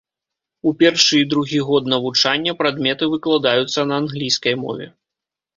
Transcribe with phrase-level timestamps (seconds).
[0.69, 4.91] У першы і другі год навучання прадметы выкладаюцца на англійскай мове.